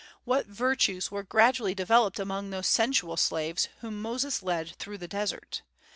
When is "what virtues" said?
0.23-1.11